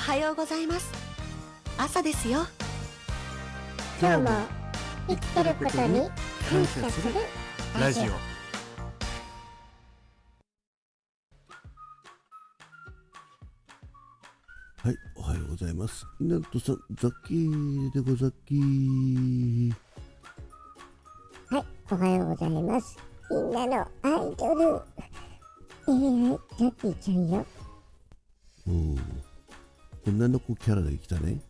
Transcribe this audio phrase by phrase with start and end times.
[0.00, 0.90] はようございます
[1.76, 2.40] 朝ですよ
[4.00, 4.30] 今日も
[5.06, 6.00] 生きてることに
[6.48, 7.14] 感謝する
[7.78, 8.30] ラジオ
[14.82, 16.06] はい、おはようございます。
[16.18, 19.72] なんとさん、ザッキーでござっきー。
[21.50, 22.96] はい、おはようございます。
[23.30, 24.80] みんなのアイドル。
[25.86, 27.46] えー、ザッキーちゃんよ。
[28.66, 29.19] おー
[30.06, 31.40] 女の子キャラで来たね。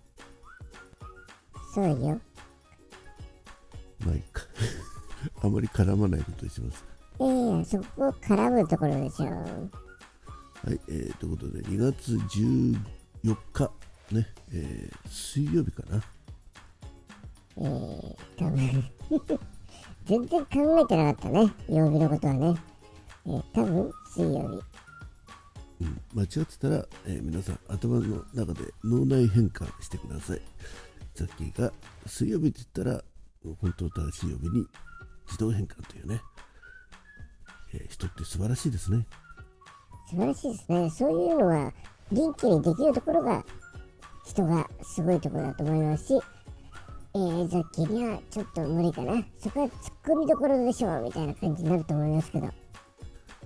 [1.75, 2.21] そうよ。
[4.05, 4.43] まあいいか。
[5.43, 6.85] あまり絡まないことにします。
[7.21, 9.27] えー、そこ絡むところでしょ。
[9.27, 12.77] はい、えー、ということで、2月14
[13.53, 13.71] 日、
[14.11, 16.03] ね、えー、水曜日かな。
[17.57, 19.39] えー、多分
[20.07, 21.53] 全然考えてなかったね。
[21.69, 22.57] 曜日のことはね。
[23.27, 24.90] えー、多分水曜日。
[25.81, 30.41] うん、間違ってたら、えー皆さん頭の中で脳内変換してください。
[31.15, 31.73] ザッキーが
[32.07, 33.03] 水曜日って言ったら、
[33.61, 34.67] 本当正しい曜日に
[35.27, 36.21] 自動変換というね、
[37.75, 39.07] えー人って素晴らしいですね。
[40.11, 40.91] 素晴らしいですね。
[40.91, 41.73] そういうのは
[42.13, 43.45] 元気にできるところが
[44.27, 46.21] 人がすごいところだと思いますし、
[47.15, 49.25] えー、ザッキーにはちょっと無理かな。
[49.39, 52.47] そこは突っ込みどころでしょうみたいな感じになると思いますけど。
[52.47, 52.49] い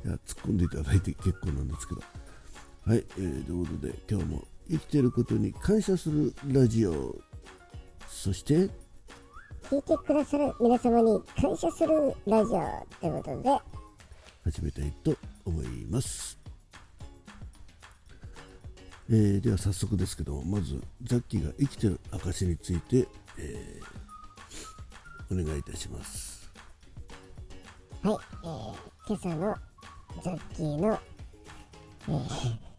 [0.09, 2.03] や突っ込んでいただいて結構なんですけど。
[2.87, 7.17] はい、えーということで今日も生きていることに感謝するラジオ。
[8.07, 8.69] そして、
[9.63, 13.59] 聞いてくださる皆様に感謝するラジオということで、
[14.45, 16.39] 始めたいと思います。
[19.09, 26.53] えーでは早速ですけどまずザッキーが生きてる証について、えーお願いいたします。
[28.03, 28.75] はい、えー、
[29.07, 29.57] 今朝の
[30.23, 31.01] ザッキーの、
[32.09, 32.74] えー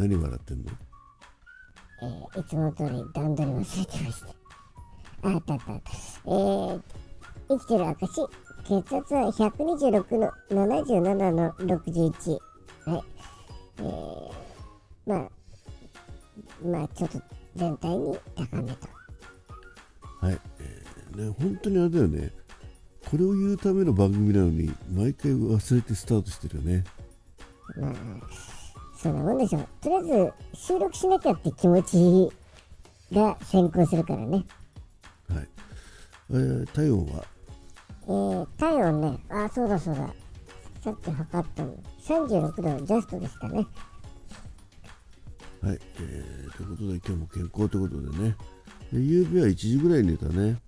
[0.00, 0.70] 何笑ってんの？
[2.02, 4.28] えーいつもの通り段取り忘れてました。
[4.28, 4.32] あ
[5.22, 5.92] あったあったあった。
[6.24, 6.82] えー、
[7.48, 8.28] 生きてる証、
[8.64, 12.38] 血圧は126の77の61。
[12.86, 13.04] はい。
[13.78, 14.32] えー、
[15.06, 15.30] まあ、
[16.64, 17.20] まあちょっと
[17.56, 18.88] 全体に高めと。
[20.20, 22.30] はい、えーね、本当にあれだよね
[23.10, 26.84] これを言うための番組なのに毎回忘れてスタートしてるよね
[27.76, 27.94] まあ、
[29.00, 29.68] そんなもんでしょう。
[29.80, 34.44] とりあえず収録しなきゃって気持ちが先行するからね。
[35.28, 35.48] はい、
[36.30, 37.24] えー体温は？
[38.02, 40.12] えー、体温ね、あ、そうだそうだ。
[40.82, 41.74] さっき測ったの。
[42.02, 43.66] 36度ジャストでしたね。
[45.62, 48.36] はい、えーということで今日も健康ということでね
[48.92, 50.58] で夕べは1時ぐらいに寝たね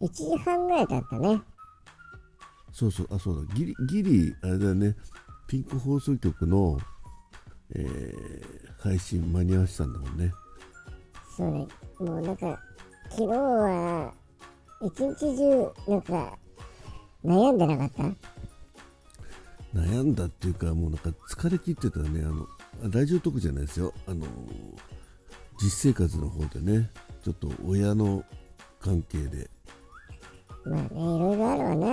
[0.00, 1.40] 1時半ぐらいだったね。
[2.72, 4.96] そうそうあそうだギリギリあれだよね
[5.46, 6.78] ピンク放送局の、
[7.74, 10.30] えー配信間に合わせたんだもんね
[11.36, 11.66] そうね。
[12.00, 12.60] もうなんか、
[13.08, 14.12] 昨日は、
[14.82, 16.38] 一日中、なんか、
[17.24, 18.02] 悩んでなかった？
[19.80, 22.46] 悩んだっていうかもうなんか疲れ切ってたねあの
[22.92, 24.26] ラジオトークじゃないですよあの
[25.60, 26.90] 実生活の方でね
[27.24, 28.22] ちょっと親の
[28.78, 29.48] 関係で
[30.64, 31.86] まあね、いろいろあるわな。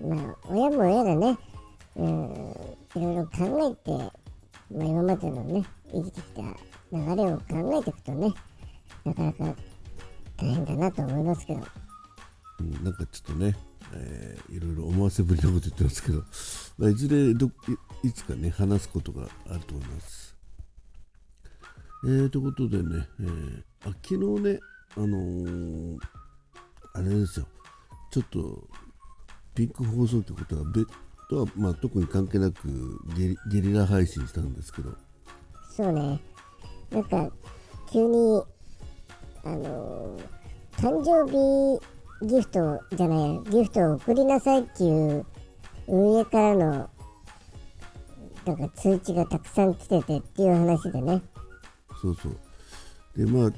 [0.00, 1.38] まあ、親も親だね。
[1.96, 2.06] うん、
[2.94, 4.12] いろいろ考えて、
[4.70, 6.42] まあ今までのね、生きてきた
[6.92, 8.34] 流れを考えていくとね、
[9.04, 9.56] なかなか
[10.36, 11.60] 大変だなと思いますけど。
[12.60, 13.54] うんなんかちょっとね、
[13.92, 16.22] えーいろいろ思わせぶりなこと言ってますけど、
[16.78, 17.46] まあ、いずれど
[18.02, 20.34] いいつかね話すことがあると思います。
[22.04, 24.60] えー、ということでね、えーあ昨日ね、
[24.96, 25.98] あのー
[26.94, 27.46] あれですよ、
[28.10, 28.68] ちょっと
[29.54, 30.86] ピンク放送局とは別
[31.28, 34.92] とは、まあ、特に関係なくゲリゲリラ配信したんですけど、
[35.76, 36.20] そうね、
[36.90, 37.30] なんか、
[37.90, 38.42] 急に、
[39.44, 40.36] あのー
[40.76, 41.80] 誕生日
[42.26, 45.24] ギフトじゃないや、ギフトを送りなさいっていう
[45.88, 46.90] 運営からの、
[48.44, 51.22] なんか通知がたくさん来ててっていう話でね。
[52.00, 52.38] そうそう。
[53.16, 53.52] で、まあ、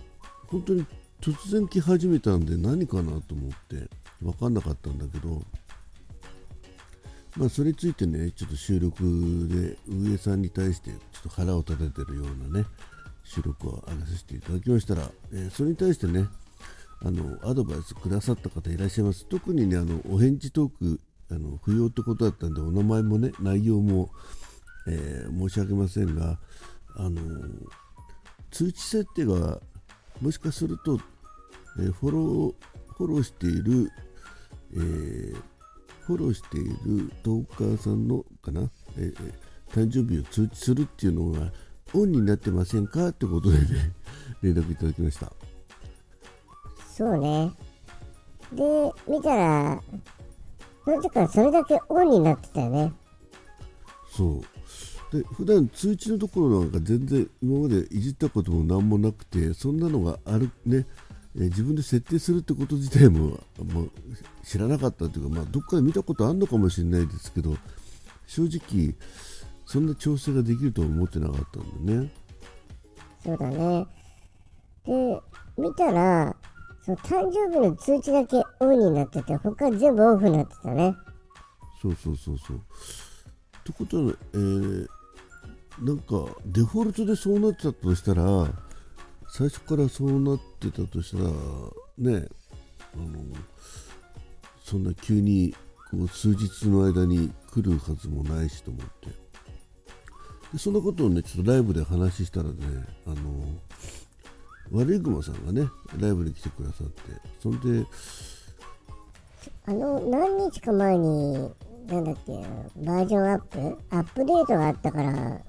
[0.46, 0.87] 本当に
[1.20, 3.88] 突然来始めたんで何かなと思って
[4.22, 5.42] 分かんなかったんだけど、
[7.38, 9.00] まあ、それについてね、ちょっと収録
[9.49, 12.67] で運営さんに対してちょっと腹を立ててるようなね、
[13.23, 16.26] 収録を上げさせていただきましたら、えーそれに対してね、
[17.00, 19.25] あのアドバイスくださった方いらっしゃいます。
[19.26, 21.00] 特にね、あのお返事トーク
[21.31, 24.11] あの不要ってことだったんで、お名前もね、内容も、
[24.88, 26.40] えー申し訳ませんが、
[26.96, 27.20] あの
[28.50, 29.61] 通知設定が
[30.20, 30.99] もしかすると、
[31.79, 32.55] えーフォロー
[32.96, 33.93] フォローしている、
[34.75, 35.57] えー
[36.08, 39.12] フォローしているトーカーさんのかな、え
[39.70, 41.52] 誕生日を通知するっていうのが
[41.93, 43.08] オンになってませんか？
[43.08, 43.93] ってことでね
[44.40, 45.31] 連絡いただきました。
[46.96, 47.52] そうね。
[48.55, 49.82] で、見たら、
[50.87, 52.93] なぜかそれだけオンになってたよね。
[54.11, 54.43] そ
[55.12, 55.14] う。
[55.14, 60.87] で普段通知のところなんか全然今までいじったことも何もなくてそんなのがあるね
[61.38, 63.40] えー自分で設定するってこと自体も
[63.73, 63.90] もう
[64.44, 67.56] 知らなかったというか、まあ、どっかで見たことあるのかもしれないですけど
[68.26, 68.94] 正直
[69.67, 72.11] そんな調整ができるとは思ってなかったんでね
[73.25, 73.87] そうだね。
[74.87, 75.20] で、
[75.58, 76.35] 見たら、
[76.85, 80.94] その誕生日の通知だけオンになってて、他全部オフになってたね。
[81.82, 82.56] そうそうそうそう。
[82.56, 82.61] っ
[83.64, 84.88] てことは、えー
[85.81, 88.23] なんかデフォルトでそうなってたとしたら
[89.30, 91.30] 最初からそうなってたとしたら
[91.98, 92.26] ね
[92.94, 93.25] あの
[94.64, 95.54] そんな急に
[95.90, 99.08] こう数日の間に来るはずもないしと思って。
[100.52, 102.54] でそんなことをねちょっとライブで話したらね
[103.06, 103.16] あの
[104.72, 107.02] 悪いグマさんがねライブに来てくださって
[107.42, 107.86] そんで
[109.66, 111.34] あの、何日か前に、
[111.86, 112.32] なんだっけ、
[112.76, 113.78] バージョンアップ？
[113.90, 115.40] アップデートがあったから、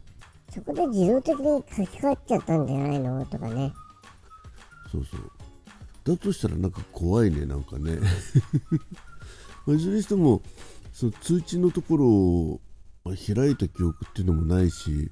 [0.52, 3.26] そこで自動的に書き換わっちゃったんじゃないの？
[3.26, 3.74] とかね。
[4.92, 5.32] そうそう。
[6.04, 8.00] だとしたらなんか怖いね、なんかね。
[9.68, 10.42] いずれにしても、
[10.92, 12.62] その通知のところを
[13.06, 15.12] 開いた記憶っていうのもないし、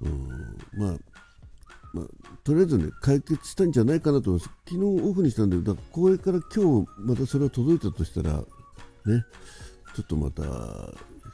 [0.00, 0.96] うん、まあ、
[1.92, 2.06] まあ、
[2.42, 4.54] とりあえずね、解決したんじゃないかなと思います。
[4.66, 8.44] 昨日オフにしたんで、だからこれから今日またそれが届いたとしたら、ね、
[9.94, 10.42] ちょっとまた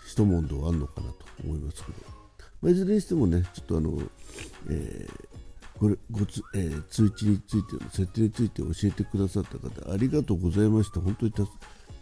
[0.06, 2.17] 一問答あるのかなと思いますけど、
[2.60, 3.98] まあ、いずれにしてもね、ちょっとあの、
[4.70, 5.28] えー
[5.78, 11.52] これごつ、えー通知についての設定について教えてくださった方ありがとうございました本当にたす、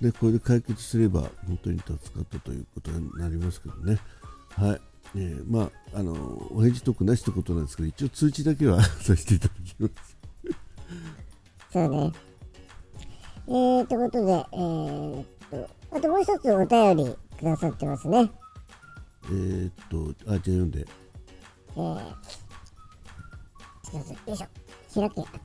[0.00, 3.98] ね、これで解決すれば本当に助かったということになりますけどね
[4.54, 4.80] はい、
[5.16, 6.14] えーまああの
[6.52, 10.16] お返事トークなしってことなんですけど一応通知だけは させていただきます
[11.76, 12.12] そうね。
[13.48, 18.30] えー、ということで、えー、っと、あともう一つお便りくださってますね。
[19.28, 20.86] えーっとあじゃあ読んで
[21.76, 21.96] えー、
[23.90, 24.46] ちょっとよいしょ。
[25.00, 25.40] 開け、あった。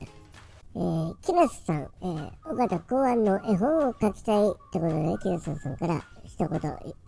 [0.74, 6.48] えー、キラスさん、えー、尾形考案の絵本を書きたいってことで、キラスさんから一言い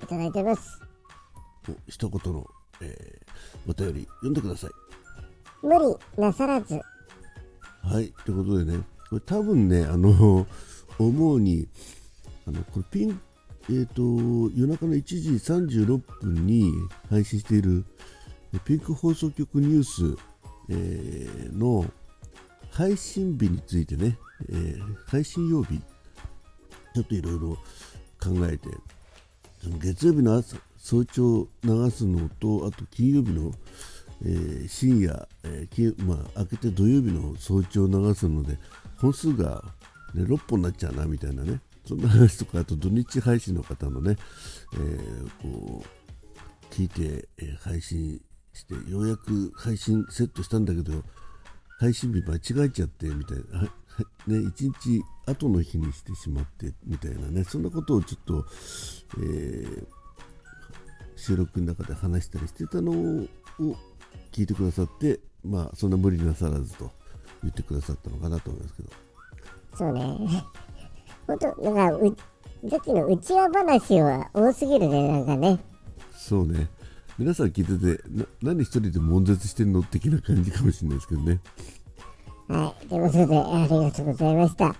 [0.02, 0.80] いただいております。
[1.68, 2.46] お一言の、
[2.82, 3.24] えー
[3.68, 4.70] お便り読んでください
[5.62, 6.74] 無理なさらず、
[7.82, 10.46] はい、ということでね、これ多分ね、あの、
[10.98, 11.66] 思うに、
[12.46, 13.18] あの、これピン、
[13.70, 14.02] えっ、と、
[14.54, 16.70] 夜中の1時36分に
[17.08, 17.84] 配信している、
[18.64, 20.18] ピンク放送局ニュース、
[20.68, 21.86] えーの
[22.70, 24.18] 配信日についてね、
[24.50, 25.80] えー配信曜日、
[26.94, 27.56] ちょっといろいろ
[28.20, 28.68] 考えて、
[29.62, 33.50] その月曜日の朝早朝流すのと、あと金曜日の、
[34.26, 38.58] えー深夜、えーまあ、明けて土曜日の早朝流すので
[38.98, 39.64] 本数が、
[40.12, 41.60] ね、6本になっちゃうなみたいなね。
[41.86, 44.16] そんな話とかあと土日配信の方のね、
[44.74, 48.20] えーこう聞いて、えー配信
[48.52, 51.02] してようやく配信セットしたんだけど
[51.78, 53.68] 配信日間違えちゃってみたいな、ね、
[54.28, 58.46] 1日後の日にしてしまってみたいなねそんなことをちょっと、
[59.18, 59.86] えー
[61.16, 63.26] 収録の中で話したりしてたのを
[64.30, 66.90] 聞いてくださって、まあ、そんな無理なさらずと
[67.42, 68.90] 言ってくださったのかなと思いますけど、
[69.76, 70.44] そうね。
[71.26, 72.16] ほんと、なんか、う、
[72.70, 75.58] さっきの内輪話は多すぎるね、なんかね。
[76.12, 76.68] そうね、
[77.18, 81.40] 皆さん聞いてて、な何一人で悶絶してんの的な感じかもしれないですけどね。
[82.48, 82.86] はい。
[82.86, 84.74] ということで、ありがとうございました。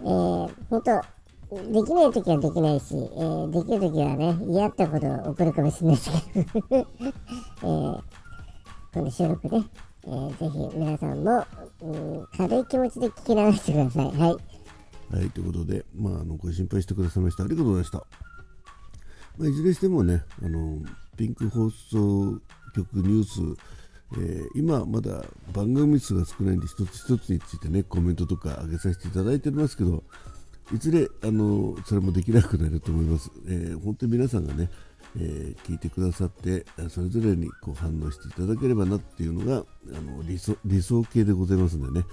[0.00, 1.00] えー、ほんと、
[1.50, 8.02] できないときはできないし、えー、できるときはね、嫌ってこと起こるかもしれないですけど、 えー、
[8.92, 9.64] この収録ね、
[10.04, 11.44] えー、ぜひ皆さんも、
[11.82, 14.12] うん、軽い気持ちで聞き流してください。
[14.12, 14.49] はい。
[15.12, 17.44] はい、ということで、まあ、あのご心配してくださいました。
[17.44, 18.06] ありがとうございました。
[19.38, 20.78] まあ、いずれにしてもね、あの
[21.16, 22.40] ピンク放送
[22.74, 23.40] 局ニュース、
[24.14, 30.02] えー今まだ番組数が少ないんで、一つ一つについてね、コメントとか上げさせていただいておりますけど、
[30.72, 33.30] いずれあのそれもできなくなると思います。
[33.48, 34.70] えー本当に皆さんがね、
[35.16, 39.64] えー聞いてくださって、それぞれにこう反応していただければなっていうのが
[39.96, 42.06] あの理想理想形でございますのでね、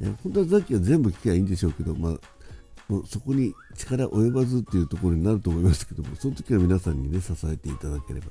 [0.00, 2.20] えー本当はさっきは全部聞けばいいんでしょうけど、まあ、
[3.06, 8.26] そこに力及ばずっていうところになると思いますけども、その時は皆さんにね、支えていただければ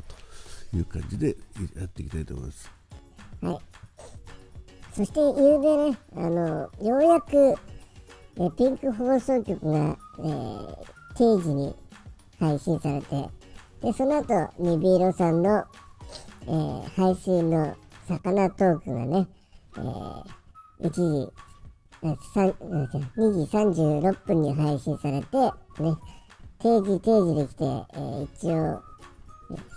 [0.72, 1.36] という感じで
[1.78, 2.72] やっていきたいと思います。
[3.42, 3.60] はい。
[4.94, 7.56] そして、ゆうべね、あの、ようやく、
[8.40, 11.76] えピンク放送局が、えー定時に
[12.40, 13.30] 配信されて、
[13.82, 15.66] で、その後、ニビーロさんの、
[16.44, 17.76] えー配信の
[18.08, 19.28] 魚トークがね、
[19.78, 20.24] えー、
[20.82, 21.34] 1時、
[22.04, 22.16] 2
[23.16, 25.38] 時36分に配信されて、
[25.82, 25.96] ね、
[26.60, 28.82] 定時定時できて、えー、一応、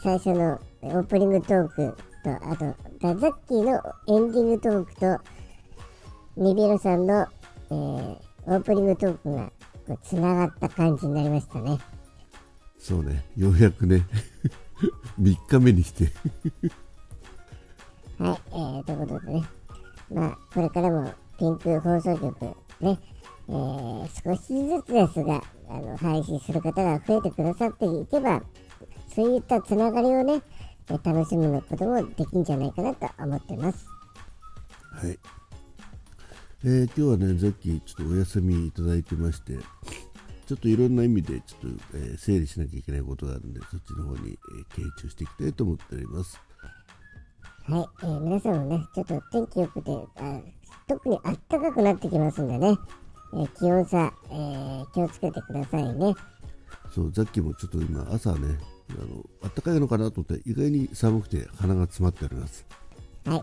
[0.02, 5.18] 最初のオープニングトークと、あと、ザ・ザッキーのエンディングトークと、
[6.36, 7.26] ニビロさんの、
[7.70, 9.52] えー、オープニングトークが
[10.02, 11.78] つながった感じになりましたね。
[12.78, 14.06] そうね、ようやくね、
[15.20, 16.04] 3日目にして。
[18.18, 19.44] はい、えー、ということでね、
[20.12, 22.42] まあ、これからもピンク放送局
[22.80, 22.98] ね、
[23.48, 28.42] えー、少しずつですが、あの配信する方が増えてくださっていけば、
[29.14, 30.42] そういったつながりをね、
[30.86, 33.86] 楽しむこともできるんじゃないかなと思ってます。
[34.92, 35.18] はい。
[36.62, 39.56] えー、今日はね、さっきちょっとお休みいただいてまして、
[40.46, 46.38] ちょっといろんな意味でちょっと、えー、整理しなきゃいけないことがあるんで、そっちの方に、えー、傾注していきたいと思っております。
[47.64, 50.40] はい、えー、皆さんもね、ちょっと天気良くて、あ
[50.86, 52.76] 特に暖かくなってきますんでね、
[53.34, 56.14] えー、気温差、えー、気をつけてくださいね。
[56.94, 58.58] そう、さっきもちょっと今、朝ね、
[58.90, 62.66] あの暖かいのかなと思って意外に寒くて鼻が詰まっております。
[63.24, 63.42] はい。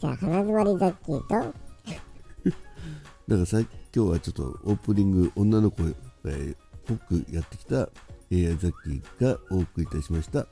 [0.00, 1.54] じゃあ鼻詰まりザッキーと？
[3.28, 5.86] だからさ今日はちょっとオープニング女の子っ
[6.86, 7.80] ぽくやってきた
[8.32, 10.46] AI ザッキーがお送りいたしました。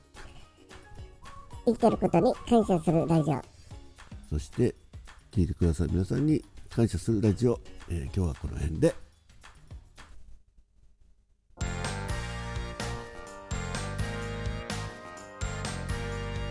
[1.65, 3.43] 生きてることに感謝するラジオ。
[4.29, 4.75] そして
[5.37, 8.95] 聞いてくださる皆さんに感謝するラジオ、えー、今日はこの辺で。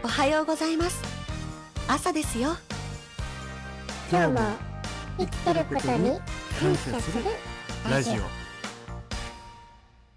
[0.04, 1.02] おはようございます。
[1.88, 2.56] 朝ですよ。
[4.12, 4.40] 今日も
[5.18, 6.20] 生きてることに
[6.60, 7.24] 感謝する
[7.90, 8.45] ラジオ